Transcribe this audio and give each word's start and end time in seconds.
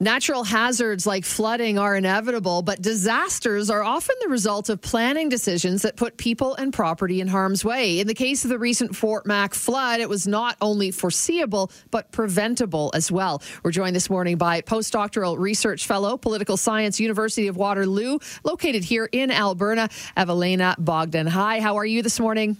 Natural 0.00 0.44
hazards 0.44 1.08
like 1.08 1.24
flooding 1.24 1.76
are 1.76 1.96
inevitable, 1.96 2.62
but 2.62 2.80
disasters 2.80 3.68
are 3.68 3.82
often 3.82 4.14
the 4.20 4.28
result 4.28 4.68
of 4.68 4.80
planning 4.80 5.28
decisions 5.28 5.82
that 5.82 5.96
put 5.96 6.16
people 6.16 6.54
and 6.54 6.72
property 6.72 7.20
in 7.20 7.26
harm's 7.26 7.64
way. 7.64 7.98
In 7.98 8.06
the 8.06 8.14
case 8.14 8.44
of 8.44 8.50
the 8.50 8.60
recent 8.60 8.94
Fort 8.94 9.26
Mac 9.26 9.54
flood, 9.54 9.98
it 9.98 10.08
was 10.08 10.28
not 10.28 10.56
only 10.60 10.92
foreseeable, 10.92 11.72
but 11.90 12.12
preventable 12.12 12.92
as 12.94 13.10
well. 13.10 13.42
We're 13.64 13.72
joined 13.72 13.96
this 13.96 14.08
morning 14.08 14.36
by 14.36 14.60
postdoctoral 14.60 15.36
research 15.36 15.84
fellow, 15.84 16.16
political 16.16 16.56
science, 16.56 17.00
University 17.00 17.48
of 17.48 17.56
Waterloo, 17.56 18.20
located 18.44 18.84
here 18.84 19.08
in 19.10 19.32
Alberta, 19.32 19.88
Evelina 20.16 20.76
Bogdan. 20.78 21.26
Hi, 21.26 21.58
how 21.58 21.74
are 21.76 21.86
you 21.86 22.02
this 22.02 22.20
morning? 22.20 22.56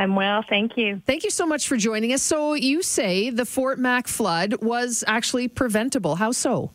I'm 0.00 0.16
well, 0.16 0.42
thank 0.48 0.78
you. 0.78 1.02
Thank 1.04 1.24
you 1.24 1.30
so 1.30 1.44
much 1.44 1.68
for 1.68 1.76
joining 1.76 2.14
us. 2.14 2.22
So, 2.22 2.54
you 2.54 2.82
say 2.82 3.28
the 3.28 3.44
Fort 3.44 3.78
Mac 3.78 4.08
flood 4.08 4.64
was 4.64 5.04
actually 5.06 5.46
preventable. 5.46 6.14
How 6.14 6.32
so? 6.32 6.70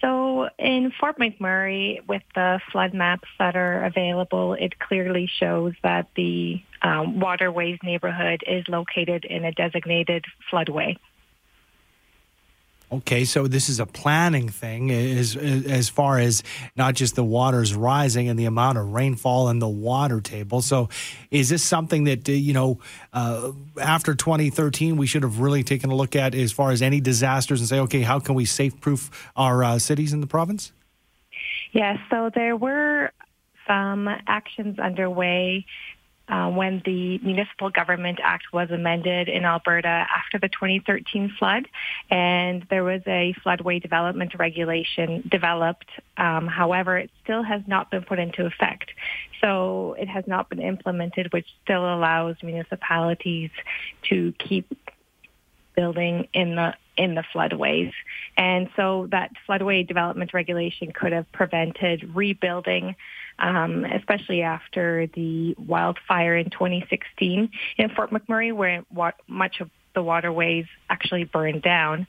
So, 0.00 0.48
in 0.58 0.90
Fort 0.98 1.18
McMurray, 1.18 1.98
with 2.08 2.22
the 2.34 2.60
flood 2.72 2.94
maps 2.94 3.28
that 3.38 3.56
are 3.56 3.84
available, 3.84 4.54
it 4.54 4.78
clearly 4.78 5.28
shows 5.38 5.74
that 5.82 6.06
the 6.16 6.62
um, 6.80 7.20
Waterways 7.20 7.78
neighborhood 7.82 8.42
is 8.46 8.64
located 8.68 9.26
in 9.26 9.44
a 9.44 9.52
designated 9.52 10.24
floodway. 10.50 10.96
Okay, 12.90 13.26
so 13.26 13.46
this 13.46 13.68
is 13.68 13.80
a 13.80 13.86
planning 13.86 14.48
thing 14.48 14.90
as 14.90 15.36
as 15.36 15.90
far 15.90 16.18
as 16.18 16.42
not 16.74 16.94
just 16.94 17.16
the 17.16 17.24
waters 17.24 17.74
rising 17.74 18.28
and 18.28 18.38
the 18.38 18.46
amount 18.46 18.78
of 18.78 18.94
rainfall 18.94 19.48
and 19.48 19.60
the 19.60 19.68
water 19.68 20.22
table. 20.22 20.62
So, 20.62 20.88
is 21.30 21.50
this 21.50 21.62
something 21.62 22.04
that 22.04 22.26
uh, 22.26 22.32
you 22.32 22.54
know 22.54 22.78
uh, 23.12 23.52
after 23.78 24.14
2013 24.14 24.96
we 24.96 25.06
should 25.06 25.22
have 25.22 25.38
really 25.38 25.62
taken 25.62 25.90
a 25.90 25.94
look 25.94 26.16
at 26.16 26.34
as 26.34 26.50
far 26.50 26.70
as 26.70 26.80
any 26.80 26.98
disasters 27.00 27.60
and 27.60 27.68
say, 27.68 27.78
okay, 27.80 28.00
how 28.00 28.20
can 28.20 28.34
we 28.34 28.46
safe 28.46 28.80
proof 28.80 29.30
our 29.36 29.62
uh, 29.62 29.78
cities 29.78 30.14
in 30.14 30.22
the 30.22 30.26
province? 30.26 30.72
Yes, 31.72 31.98
so 32.08 32.30
there 32.34 32.56
were 32.56 33.12
some 33.66 34.08
actions 34.26 34.78
underway 34.78 35.66
uh, 36.28 36.50
when 36.50 36.82
the 36.84 37.18
Municipal 37.18 37.70
Government 37.70 38.18
Act 38.22 38.52
was 38.52 38.70
amended 38.70 39.28
in 39.28 39.44
Alberta 39.44 39.88
after 39.88 40.38
the 40.38 40.48
2013 40.48 41.34
flood, 41.38 41.66
and 42.10 42.66
there 42.70 42.84
was 42.84 43.02
a 43.06 43.34
floodway 43.44 43.80
development 43.80 44.34
regulation 44.38 45.26
developed. 45.30 45.88
Um, 46.16 46.46
however, 46.46 46.98
it 46.98 47.10
still 47.24 47.42
has 47.42 47.62
not 47.66 47.90
been 47.90 48.02
put 48.02 48.18
into 48.18 48.44
effect. 48.44 48.90
So 49.40 49.94
it 49.98 50.08
has 50.08 50.26
not 50.26 50.48
been 50.48 50.60
implemented, 50.60 51.32
which 51.32 51.46
still 51.64 51.82
allows 51.82 52.36
municipalities 52.42 53.50
to 54.10 54.32
keep 54.38 54.76
building 55.74 56.28
in 56.32 56.56
the 56.56 56.74
in 56.96 57.14
the 57.14 57.22
floodways. 57.32 57.92
And 58.36 58.68
so 58.74 59.06
that 59.12 59.30
floodway 59.48 59.86
development 59.86 60.34
regulation 60.34 60.90
could 60.92 61.12
have 61.12 61.30
prevented 61.30 62.14
rebuilding 62.14 62.96
um, 63.38 63.84
especially 63.84 64.42
after 64.42 65.06
the 65.14 65.54
wildfire 65.58 66.36
in 66.36 66.50
2016 66.50 67.50
in 67.76 67.88
Fort 67.90 68.10
McMurray, 68.10 68.52
where 68.52 68.84
much 69.26 69.60
of 69.60 69.70
the 69.94 70.02
waterways 70.02 70.66
actually 70.90 71.24
burned 71.24 71.62
down 71.62 72.06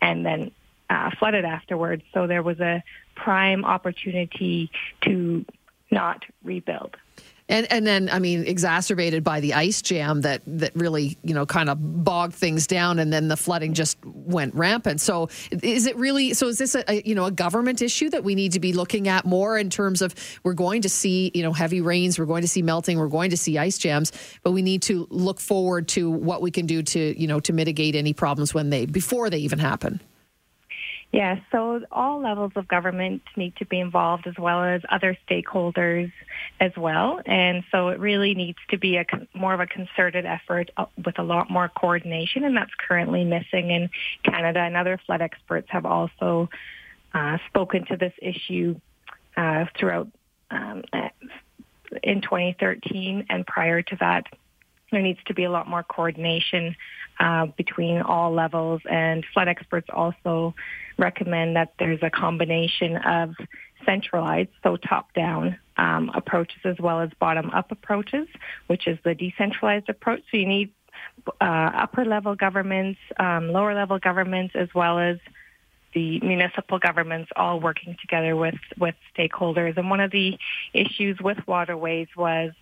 and 0.00 0.24
then 0.24 0.50
uh, 0.90 1.10
flooded 1.18 1.44
afterwards. 1.44 2.02
So 2.14 2.26
there 2.26 2.42
was 2.42 2.60
a 2.60 2.82
prime 3.14 3.64
opportunity 3.64 4.70
to 5.02 5.44
not 5.90 6.24
rebuild. 6.44 6.96
And 7.48 7.70
and 7.70 7.86
then 7.86 8.08
I 8.10 8.18
mean 8.18 8.44
exacerbated 8.44 9.22
by 9.22 9.38
the 9.38 9.54
ice 9.54 9.80
jam 9.80 10.22
that 10.22 10.42
that 10.46 10.74
really 10.74 11.16
you 11.22 11.32
know 11.32 11.46
kind 11.46 11.70
of 11.70 12.04
bogged 12.04 12.34
things 12.34 12.66
down, 12.66 12.98
and 12.98 13.12
then 13.12 13.28
the 13.28 13.36
flooding 13.36 13.72
just 13.72 13.98
went 14.04 14.54
rampant. 14.54 15.00
So 15.00 15.28
is 15.50 15.86
it 15.86 15.96
really? 15.96 16.34
So 16.34 16.48
is 16.48 16.58
this 16.58 16.74
a, 16.74 16.84
a, 16.90 17.02
you 17.02 17.14
know 17.14 17.26
a 17.26 17.30
government 17.30 17.82
issue 17.82 18.10
that 18.10 18.24
we 18.24 18.34
need 18.34 18.52
to 18.52 18.60
be 18.60 18.72
looking 18.72 19.06
at 19.06 19.24
more 19.24 19.56
in 19.56 19.70
terms 19.70 20.02
of 20.02 20.14
we're 20.42 20.54
going 20.54 20.82
to 20.82 20.88
see 20.88 21.30
you 21.34 21.42
know 21.42 21.52
heavy 21.52 21.80
rains, 21.80 22.18
we're 22.18 22.26
going 22.26 22.42
to 22.42 22.48
see 22.48 22.62
melting, 22.62 22.98
we're 22.98 23.06
going 23.06 23.30
to 23.30 23.36
see 23.36 23.58
ice 23.58 23.78
jams, 23.78 24.10
but 24.42 24.50
we 24.50 24.62
need 24.62 24.82
to 24.82 25.06
look 25.10 25.38
forward 25.38 25.86
to 25.88 26.10
what 26.10 26.42
we 26.42 26.50
can 26.50 26.66
do 26.66 26.82
to 26.82 27.20
you 27.20 27.28
know 27.28 27.38
to 27.40 27.52
mitigate 27.52 27.94
any 27.94 28.12
problems 28.12 28.54
when 28.54 28.70
they 28.70 28.86
before 28.86 29.30
they 29.30 29.38
even 29.38 29.60
happen. 29.60 30.00
Yes, 31.12 31.40
so 31.50 31.80
all 31.90 32.20
levels 32.20 32.52
of 32.56 32.68
government 32.68 33.22
need 33.36 33.56
to 33.56 33.64
be 33.64 33.80
involved 33.80 34.26
as 34.26 34.34
well 34.38 34.62
as 34.62 34.82
other 34.90 35.16
stakeholders 35.28 36.12
as 36.60 36.72
well. 36.76 37.20
And 37.24 37.64
so 37.70 37.88
it 37.88 38.00
really 38.00 38.34
needs 38.34 38.58
to 38.70 38.78
be 38.78 38.96
a 38.96 39.04
more 39.32 39.54
of 39.54 39.60
a 39.60 39.66
concerted 39.66 40.26
effort 40.26 40.70
uh, 40.76 40.86
with 41.04 41.18
a 41.18 41.22
lot 41.22 41.48
more 41.48 41.68
coordination 41.68 42.44
and 42.44 42.56
that's 42.56 42.72
currently 42.86 43.24
missing 43.24 43.70
in 43.70 43.88
Canada. 44.24 44.60
And 44.60 44.76
other 44.76 45.00
flood 45.06 45.22
experts 45.22 45.68
have 45.70 45.86
also 45.86 46.50
uh, 47.14 47.38
spoken 47.48 47.86
to 47.86 47.96
this 47.96 48.12
issue 48.20 48.78
uh, 49.36 49.66
throughout 49.78 50.08
um, 50.50 50.82
in 52.02 52.20
2013 52.20 53.26
and 53.30 53.46
prior 53.46 53.80
to 53.80 53.96
that. 54.00 54.26
There 54.92 55.02
needs 55.02 55.18
to 55.26 55.34
be 55.34 55.44
a 55.44 55.50
lot 55.50 55.68
more 55.68 55.82
coordination 55.82 56.76
uh, 57.18 57.46
between 57.56 58.02
all 58.02 58.32
levels 58.32 58.80
and 58.88 59.24
flood 59.32 59.48
experts 59.48 59.88
also 59.92 60.54
recommend 60.98 61.56
that 61.56 61.74
there's 61.78 61.98
a 62.02 62.10
combination 62.10 62.96
of 62.98 63.34
centralized, 63.84 64.50
so 64.62 64.76
top-down 64.76 65.58
um, 65.76 66.10
approaches 66.14 66.58
as 66.64 66.76
well 66.78 67.00
as 67.00 67.10
bottom-up 67.18 67.70
approaches, 67.70 68.26
which 68.66 68.86
is 68.86 68.98
the 69.04 69.14
decentralized 69.14 69.88
approach. 69.88 70.22
So 70.30 70.38
you 70.38 70.46
need 70.46 70.72
uh, 71.40 71.44
upper-level 71.44 72.36
governments, 72.36 72.98
um, 73.18 73.50
lower-level 73.52 73.98
governments, 73.98 74.54
as 74.54 74.68
well 74.74 74.98
as 74.98 75.18
the 75.94 76.20
municipal 76.20 76.78
governments 76.78 77.30
all 77.36 77.58
working 77.60 77.96
together 78.00 78.36
with, 78.36 78.54
with 78.78 78.94
stakeholders. 79.16 79.76
And 79.76 79.88
one 79.88 80.00
of 80.00 80.10
the 80.10 80.38
issues 80.72 81.18
with 81.20 81.38
waterways 81.46 82.08
was 82.16 82.52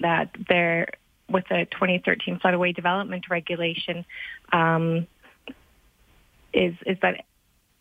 that 0.00 0.30
there, 0.48 0.88
with 1.30 1.44
the 1.48 1.66
2013 1.70 2.40
floodway 2.40 2.74
development 2.74 3.26
regulation, 3.30 4.04
um, 4.52 5.06
is 6.52 6.74
is 6.86 6.98
that 7.02 7.24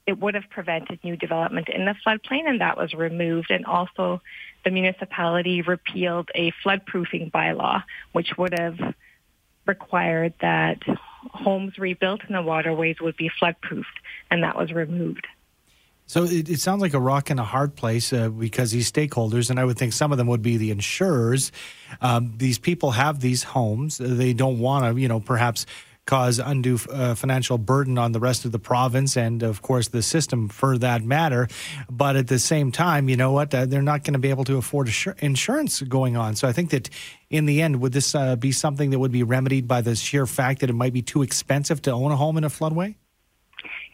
it 0.05 0.17
would 0.19 0.35
have 0.35 0.49
prevented 0.49 1.03
new 1.03 1.17
development 1.17 1.67
in 1.69 1.85
the 1.85 1.95
floodplain, 2.05 2.47
and 2.47 2.61
that 2.61 2.77
was 2.77 2.93
removed. 2.93 3.51
And 3.51 3.65
also, 3.65 4.21
the 4.63 4.71
municipality 4.71 5.61
repealed 5.61 6.29
a 6.33 6.53
floodproofing 6.65 7.29
bylaw, 7.31 7.83
which 8.13 8.37
would 8.37 8.57
have 8.57 8.77
required 9.65 10.33
that 10.39 10.81
homes 11.33 11.77
rebuilt 11.77 12.21
in 12.27 12.33
the 12.33 12.41
waterways 12.41 13.01
would 13.01 13.17
be 13.17 13.29
floodproofed, 13.41 13.83
and 14.31 14.43
that 14.43 14.57
was 14.57 14.71
removed. 14.71 15.27
So 16.07 16.23
it, 16.23 16.49
it 16.49 16.59
sounds 16.59 16.81
like 16.81 16.93
a 16.93 16.99
rock 16.99 17.29
and 17.29 17.39
a 17.39 17.43
hard 17.43 17.75
place 17.75 18.13
uh, 18.13 18.29
because 18.29 18.71
these 18.71 18.91
stakeholders, 18.91 19.49
and 19.49 19.59
I 19.59 19.65
would 19.65 19.77
think 19.77 19.93
some 19.93 20.11
of 20.11 20.17
them 20.17 20.27
would 20.27 20.41
be 20.41 20.57
the 20.57 20.71
insurers. 20.71 21.51
Um, 22.01 22.33
these 22.37 22.57
people 22.57 22.91
have 22.91 23.19
these 23.19 23.43
homes; 23.43 23.97
they 23.97 24.33
don't 24.33 24.59
want 24.59 24.85
to, 24.85 24.99
you 24.99 25.07
know, 25.07 25.19
perhaps 25.19 25.65
cause 26.07 26.39
undue 26.39 26.79
uh, 26.89 27.13
financial 27.13 27.57
burden 27.57 27.97
on 27.97 28.13
the 28.13 28.19
rest 28.19 28.45
of 28.45 28.51
the 28.51 28.59
province 28.59 29.17
and, 29.17 29.43
of 29.43 29.61
course, 29.61 29.89
the 29.89 30.01
system 30.01 30.47
for 30.47 30.77
that 30.77 31.03
matter. 31.03 31.47
But 31.89 32.15
at 32.15 32.27
the 32.27 32.39
same 32.39 32.71
time, 32.71 33.09
you 33.09 33.17
know 33.17 33.33
what? 33.33 33.53
Uh, 33.53 33.65
they're 33.65 33.81
not 33.81 34.03
going 34.03 34.13
to 34.13 34.19
be 34.19 34.29
able 34.29 34.45
to 34.45 34.55
afford 34.57 34.89
insurance 35.19 35.81
going 35.81 36.17
on. 36.17 36.35
So 36.35 36.47
I 36.47 36.53
think 36.53 36.71
that 36.71 36.89
in 37.29 37.45
the 37.45 37.61
end, 37.61 37.81
would 37.81 37.91
this 37.91 38.15
uh, 38.15 38.37
be 38.37 38.53
something 38.53 38.89
that 38.91 38.99
would 38.99 39.11
be 39.11 39.23
remedied 39.23 39.67
by 39.67 39.81
the 39.81 39.95
sheer 39.95 40.25
fact 40.25 40.61
that 40.61 40.69
it 40.69 40.73
might 40.73 40.93
be 40.93 41.01
too 41.01 41.21
expensive 41.21 41.81
to 41.83 41.91
own 41.91 42.11
a 42.11 42.15
home 42.15 42.37
in 42.37 42.45
a 42.45 42.49
floodway? 42.49 42.95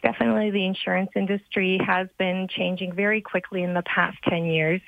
Definitely 0.04 0.50
the 0.50 0.66
insurance 0.66 1.10
industry 1.16 1.80
has 1.84 2.08
been 2.18 2.46
changing 2.46 2.92
very 2.92 3.22
quickly 3.22 3.62
in 3.62 3.72
the 3.72 3.82
past 3.82 4.18
10 4.28 4.44
years. 4.44 4.82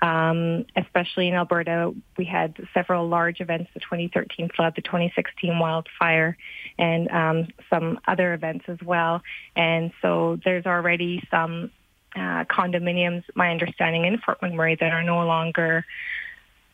Um, 0.00 0.64
especially 0.76 1.26
in 1.26 1.34
Alberta, 1.34 1.92
we 2.16 2.24
had 2.24 2.56
several 2.72 3.08
large 3.08 3.40
events, 3.40 3.70
the 3.74 3.80
2013 3.80 4.48
flood, 4.54 4.74
the 4.76 4.82
2016 4.82 5.58
wildfire, 5.58 6.36
and 6.78 7.10
um, 7.10 7.48
some 7.68 7.98
other 8.06 8.32
events 8.32 8.64
as 8.68 8.78
well. 8.84 9.22
And 9.56 9.90
so 10.00 10.38
there's 10.44 10.66
already 10.66 11.26
some 11.32 11.72
uh, 12.14 12.44
condominiums, 12.44 13.24
my 13.34 13.50
understanding, 13.50 14.04
in 14.04 14.18
Fort 14.18 14.40
McMurray 14.40 14.78
that 14.78 14.92
are 14.92 15.02
no 15.02 15.26
longer 15.26 15.84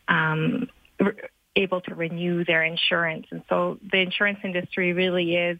um, 0.07 0.69
re- 1.01 1.15
able 1.57 1.81
to 1.81 1.95
renew 1.95 2.45
their 2.45 2.63
insurance. 2.63 3.27
And 3.31 3.43
so 3.49 3.79
the 3.91 3.99
insurance 3.99 4.41
industry 4.45 4.93
really 4.93 5.35
is 5.35 5.59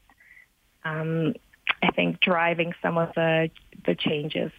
um, 0.85 1.35
I 1.83 1.91
think, 1.91 2.21
driving 2.21 2.75
some 2.83 2.99
of 2.99 3.15
the 3.15 3.51
the 3.85 3.95
changes. 3.95 4.53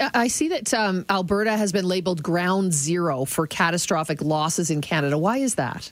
I 0.00 0.28
see 0.28 0.48
that 0.48 0.72
um, 0.74 1.04
Alberta 1.08 1.56
has 1.56 1.72
been 1.72 1.86
labeled 1.86 2.22
ground 2.22 2.72
zero 2.72 3.24
for 3.24 3.46
catastrophic 3.46 4.22
losses 4.22 4.70
in 4.70 4.80
Canada. 4.80 5.18
Why 5.18 5.38
is 5.38 5.56
that? 5.56 5.90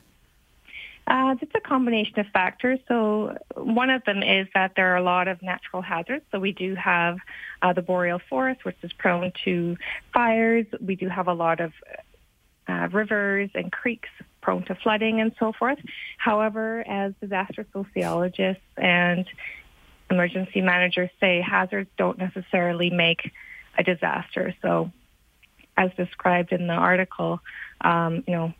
Uh, 1.08 1.36
it's 1.40 1.52
a 1.54 1.60
combination 1.60 2.18
of 2.18 2.26
factors. 2.28 2.80
So 2.88 3.36
one 3.54 3.90
of 3.90 4.04
them 4.04 4.22
is 4.22 4.48
that 4.54 4.72
there 4.74 4.92
are 4.92 4.96
a 4.96 5.02
lot 5.02 5.28
of 5.28 5.40
natural 5.40 5.80
hazards. 5.82 6.24
So 6.32 6.40
we 6.40 6.52
do 6.52 6.74
have 6.74 7.18
uh, 7.62 7.72
the 7.72 7.82
boreal 7.82 8.20
forest, 8.28 8.64
which 8.64 8.76
is 8.82 8.92
prone 8.92 9.32
to 9.44 9.76
fires. 10.12 10.66
We 10.80 10.96
do 10.96 11.08
have 11.08 11.28
a 11.28 11.34
lot 11.34 11.60
of 11.60 11.72
uh, 12.68 12.88
rivers 12.92 13.50
and 13.54 13.70
creeks 13.70 14.08
prone 14.40 14.64
to 14.64 14.74
flooding 14.74 15.20
and 15.20 15.32
so 15.38 15.52
forth. 15.52 15.78
However, 16.18 16.84
as 16.88 17.12
disaster 17.20 17.64
sociologists 17.72 18.62
and 18.76 19.26
emergency 20.10 20.60
managers 20.60 21.10
say, 21.20 21.40
hazards 21.40 21.90
don't 21.96 22.18
necessarily 22.18 22.90
make 22.90 23.32
a 23.78 23.82
disaster. 23.82 24.54
So, 24.62 24.90
as 25.76 25.90
described 25.96 26.52
in 26.52 26.66
the 26.66 26.74
article, 26.74 27.40
um, 27.82 28.24
you 28.26 28.34
know, 28.34 28.54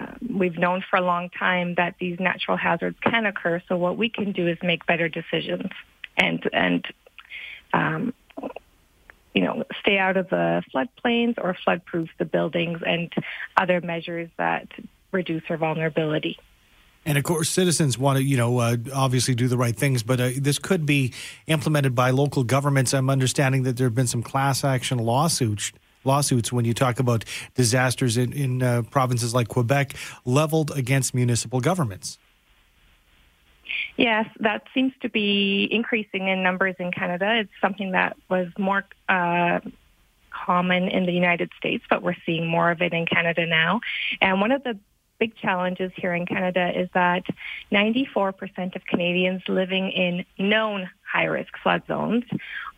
uh, 0.00 0.06
we've 0.28 0.58
known 0.58 0.84
for 0.88 0.96
a 0.96 1.02
long 1.02 1.30
time 1.30 1.74
that 1.76 1.94
these 1.98 2.18
natural 2.20 2.56
hazards 2.56 2.98
can 3.00 3.24
occur. 3.24 3.62
So 3.68 3.76
what 3.76 3.96
we 3.96 4.08
can 4.08 4.32
do 4.32 4.46
is 4.48 4.58
make 4.62 4.84
better 4.86 5.08
decisions 5.08 5.70
and 6.16 6.48
and 6.52 6.86
um, 7.72 8.14
you 9.34 9.42
know 9.42 9.64
stay 9.80 9.98
out 9.98 10.16
of 10.16 10.28
the 10.28 10.62
floodplains 10.74 11.34
or 11.38 11.56
floodproof 11.66 12.08
the 12.18 12.24
buildings 12.24 12.80
and 12.86 13.12
other 13.56 13.80
measures 13.80 14.28
that 14.36 14.68
reduce 15.12 15.42
our 15.48 15.56
vulnerability. 15.56 16.38
And 17.06 17.16
of 17.16 17.22
course, 17.22 17.48
citizens 17.48 17.96
want 17.96 18.18
to, 18.18 18.24
you 18.24 18.36
know, 18.36 18.58
uh, 18.58 18.76
obviously 18.92 19.36
do 19.36 19.46
the 19.46 19.56
right 19.56 19.74
things, 19.74 20.02
but 20.02 20.20
uh, 20.20 20.30
this 20.36 20.58
could 20.58 20.84
be 20.84 21.14
implemented 21.46 21.94
by 21.94 22.10
local 22.10 22.42
governments. 22.42 22.92
I'm 22.92 23.08
understanding 23.08 23.62
that 23.62 23.76
there 23.76 23.86
have 23.86 23.94
been 23.94 24.08
some 24.08 24.22
class 24.22 24.64
action 24.64 24.98
lawsuits 24.98 25.72
lawsuits 26.04 26.52
when 26.52 26.64
you 26.64 26.72
talk 26.72 27.00
about 27.00 27.24
disasters 27.56 28.16
in, 28.16 28.32
in 28.32 28.62
uh, 28.62 28.82
provinces 28.90 29.34
like 29.34 29.48
Quebec 29.48 29.94
leveled 30.24 30.70
against 30.70 31.14
municipal 31.14 31.60
governments. 31.60 32.18
Yes, 33.96 34.26
that 34.38 34.62
seems 34.72 34.92
to 35.02 35.08
be 35.08 35.68
increasing 35.70 36.28
in 36.28 36.44
numbers 36.44 36.76
in 36.78 36.92
Canada. 36.92 37.40
It's 37.40 37.50
something 37.60 37.90
that 37.90 38.16
was 38.28 38.46
more 38.56 38.84
uh, 39.08 39.58
common 40.30 40.88
in 40.88 41.06
the 41.06 41.12
United 41.12 41.50
States, 41.58 41.84
but 41.90 42.02
we're 42.02 42.14
seeing 42.24 42.46
more 42.46 42.70
of 42.70 42.80
it 42.82 42.92
in 42.92 43.06
Canada 43.06 43.44
now. 43.46 43.80
And 44.20 44.40
one 44.40 44.52
of 44.52 44.62
the 44.62 44.78
big 45.18 45.36
challenges 45.36 45.92
here 45.96 46.14
in 46.14 46.26
Canada 46.26 46.72
is 46.74 46.88
that 46.94 47.24
94% 47.72 48.76
of 48.76 48.84
Canadians 48.86 49.42
living 49.48 49.90
in 49.90 50.24
known 50.38 50.88
high-risk 51.10 51.52
flood 51.62 51.82
zones 51.86 52.24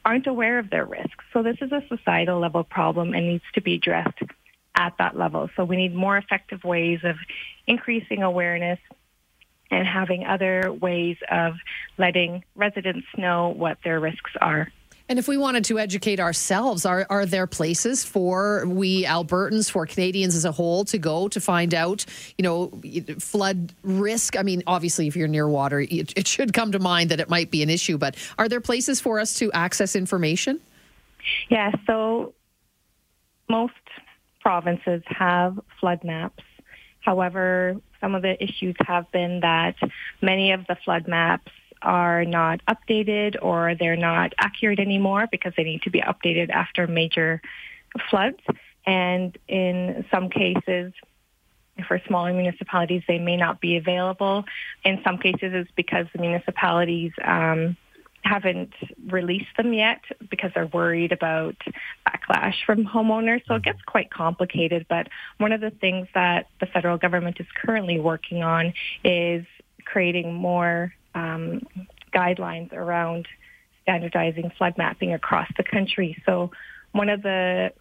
aren't 0.04 0.26
aware 0.26 0.58
of 0.58 0.70
their 0.70 0.84
risks. 0.84 1.24
So 1.32 1.42
this 1.42 1.56
is 1.60 1.72
a 1.72 1.82
societal 1.88 2.38
level 2.38 2.64
problem 2.64 3.14
and 3.14 3.26
needs 3.26 3.44
to 3.54 3.60
be 3.60 3.74
addressed 3.74 4.22
at 4.74 4.94
that 4.98 5.16
level. 5.16 5.50
So 5.56 5.64
we 5.64 5.76
need 5.76 5.94
more 5.94 6.16
effective 6.16 6.64
ways 6.64 7.00
of 7.02 7.16
increasing 7.66 8.22
awareness 8.22 8.78
and 9.70 9.86
having 9.86 10.24
other 10.24 10.72
ways 10.72 11.16
of 11.30 11.54
letting 11.98 12.44
residents 12.54 13.06
know 13.16 13.48
what 13.50 13.78
their 13.84 14.00
risks 14.00 14.30
are. 14.40 14.68
And 15.08 15.18
if 15.18 15.26
we 15.26 15.38
wanted 15.38 15.64
to 15.66 15.78
educate 15.78 16.20
ourselves, 16.20 16.84
are, 16.84 17.06
are 17.08 17.24
there 17.24 17.46
places 17.46 18.04
for 18.04 18.66
we 18.66 19.04
Albertans, 19.04 19.70
for 19.70 19.86
Canadians 19.86 20.34
as 20.34 20.44
a 20.44 20.52
whole, 20.52 20.84
to 20.86 20.98
go 20.98 21.28
to 21.28 21.40
find 21.40 21.72
out, 21.74 22.04
you 22.36 22.42
know, 22.42 22.70
flood 23.18 23.72
risk? 23.82 24.36
I 24.36 24.42
mean, 24.42 24.62
obviously, 24.66 25.06
if 25.06 25.16
you're 25.16 25.28
near 25.28 25.48
water, 25.48 25.80
it, 25.80 26.12
it 26.16 26.28
should 26.28 26.52
come 26.52 26.72
to 26.72 26.78
mind 26.78 27.10
that 27.10 27.20
it 27.20 27.30
might 27.30 27.50
be 27.50 27.62
an 27.62 27.70
issue, 27.70 27.96
but 27.96 28.16
are 28.36 28.48
there 28.48 28.60
places 28.60 29.00
for 29.00 29.18
us 29.18 29.34
to 29.34 29.50
access 29.52 29.96
information? 29.96 30.60
Yeah, 31.48 31.72
so 31.86 32.34
most 33.48 33.72
provinces 34.40 35.02
have 35.06 35.58
flood 35.80 36.04
maps. 36.04 36.44
However, 37.00 37.76
some 38.00 38.14
of 38.14 38.20
the 38.20 38.42
issues 38.42 38.76
have 38.86 39.10
been 39.10 39.40
that 39.40 39.76
many 40.20 40.52
of 40.52 40.66
the 40.66 40.76
flood 40.84 41.08
maps 41.08 41.50
are 41.82 42.24
not 42.24 42.60
updated 42.66 43.36
or 43.40 43.74
they're 43.74 43.96
not 43.96 44.32
accurate 44.38 44.78
anymore 44.78 45.28
because 45.30 45.52
they 45.56 45.64
need 45.64 45.82
to 45.82 45.90
be 45.90 46.00
updated 46.00 46.50
after 46.50 46.86
major 46.86 47.40
floods. 48.10 48.40
And 48.86 49.36
in 49.48 50.04
some 50.10 50.30
cases, 50.30 50.92
for 51.86 52.00
smaller 52.06 52.32
municipalities, 52.32 53.02
they 53.06 53.18
may 53.18 53.36
not 53.36 53.60
be 53.60 53.76
available. 53.76 54.44
In 54.84 55.00
some 55.04 55.18
cases, 55.18 55.52
it's 55.52 55.70
because 55.76 56.06
the 56.12 56.20
municipalities 56.20 57.12
um, 57.22 57.76
haven't 58.22 58.74
released 59.06 59.56
them 59.56 59.72
yet 59.72 60.00
because 60.30 60.50
they're 60.54 60.66
worried 60.66 61.12
about 61.12 61.56
backlash 62.06 62.54
from 62.66 62.84
homeowners. 62.84 63.42
So 63.46 63.54
it 63.54 63.62
gets 63.62 63.80
quite 63.86 64.10
complicated. 64.10 64.86
But 64.88 65.08
one 65.38 65.52
of 65.52 65.60
the 65.60 65.70
things 65.70 66.08
that 66.14 66.48
the 66.60 66.66
federal 66.66 66.98
government 66.98 67.38
is 67.40 67.46
currently 67.54 67.98
working 68.00 68.42
on 68.42 68.74
is 69.04 69.46
creating 69.84 70.34
more 70.34 70.92
um, 71.18 71.66
guidelines 72.14 72.72
around 72.72 73.26
standardizing 73.82 74.50
flood 74.56 74.74
mapping 74.76 75.12
across 75.12 75.48
the 75.56 75.62
country. 75.62 76.20
So 76.26 76.50
one 76.92 77.08
of 77.08 77.22
the 77.22 77.72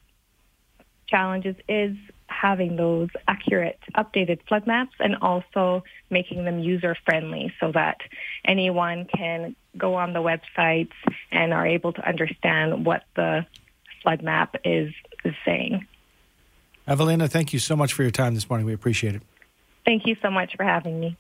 challenges 1.08 1.56
is 1.68 1.96
having 2.28 2.76
those 2.76 3.10
accurate, 3.28 3.80
updated 3.96 4.40
flood 4.48 4.68
maps 4.68 4.96
and 5.00 5.16
also 5.22 5.84
making 6.10 6.46
them 6.46 6.60
user 6.60 6.96
friendly 7.06 7.54
so 7.60 7.72
that 7.72 7.98
anyone 8.46 9.06
can 9.06 9.56
go 9.78 9.96
on 9.96 10.14
the 10.14 10.20
websites 10.20 10.92
and 11.32 11.54
are 11.54 11.66
able 11.66 11.94
to 11.94 12.08
understand 12.08 12.86
what 12.86 13.04
the 13.16 13.46
flood 14.02 14.22
map 14.22 14.56
is, 14.64 14.94
is 15.24 15.34
saying. 15.46 15.86
Evelina, 16.88 17.28
thank 17.28 17.54
you 17.54 17.60
so 17.60 17.76
much 17.76 17.94
for 17.94 18.04
your 18.04 18.12
time 18.12 18.34
this 18.34 18.50
morning. 18.50 18.66
We 18.66 18.74
appreciate 18.74 19.16
it. 19.16 19.22
Thank 19.86 20.06
you 20.06 20.16
so 20.22 20.30
much 20.30 20.56
for 20.56 20.64
having 20.64 21.00
me. 21.00 21.18